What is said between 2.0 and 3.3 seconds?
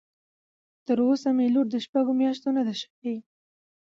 مياشتو نه ده شوى.